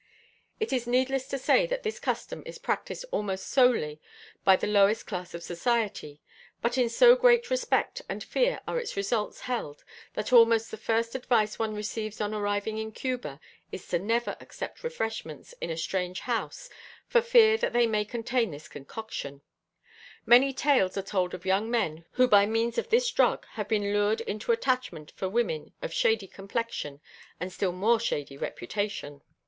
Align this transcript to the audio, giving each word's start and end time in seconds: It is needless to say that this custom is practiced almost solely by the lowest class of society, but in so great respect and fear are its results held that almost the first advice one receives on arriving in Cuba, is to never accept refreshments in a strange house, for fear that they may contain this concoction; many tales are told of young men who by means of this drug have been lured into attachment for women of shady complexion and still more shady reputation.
It 0.59 0.73
is 0.73 0.87
needless 0.87 1.27
to 1.27 1.37
say 1.37 1.67
that 1.67 1.83
this 1.83 1.99
custom 1.99 2.41
is 2.43 2.57
practiced 2.57 3.05
almost 3.11 3.45
solely 3.45 4.01
by 4.43 4.55
the 4.55 4.65
lowest 4.65 5.05
class 5.05 5.35
of 5.35 5.43
society, 5.43 6.19
but 6.59 6.75
in 6.75 6.89
so 6.89 7.15
great 7.15 7.51
respect 7.51 8.01
and 8.09 8.23
fear 8.23 8.61
are 8.67 8.79
its 8.79 8.95
results 8.97 9.41
held 9.41 9.83
that 10.15 10.33
almost 10.33 10.71
the 10.71 10.75
first 10.77 11.13
advice 11.13 11.59
one 11.59 11.75
receives 11.75 12.19
on 12.19 12.33
arriving 12.33 12.79
in 12.79 12.91
Cuba, 12.91 13.39
is 13.71 13.87
to 13.89 13.99
never 13.99 14.35
accept 14.39 14.83
refreshments 14.83 15.53
in 15.61 15.69
a 15.69 15.77
strange 15.77 16.21
house, 16.21 16.67
for 17.05 17.21
fear 17.21 17.55
that 17.57 17.71
they 17.71 17.85
may 17.85 18.03
contain 18.03 18.49
this 18.49 18.67
concoction; 18.67 19.43
many 20.25 20.51
tales 20.51 20.97
are 20.97 21.03
told 21.03 21.35
of 21.35 21.45
young 21.45 21.69
men 21.69 22.05
who 22.13 22.27
by 22.27 22.47
means 22.47 22.79
of 22.79 22.89
this 22.89 23.11
drug 23.11 23.45
have 23.51 23.67
been 23.67 23.93
lured 23.93 24.21
into 24.21 24.51
attachment 24.51 25.13
for 25.15 25.29
women 25.29 25.73
of 25.83 25.93
shady 25.93 26.25
complexion 26.27 27.01
and 27.39 27.53
still 27.53 27.71
more 27.71 27.99
shady 27.99 28.35
reputation. 28.35 29.21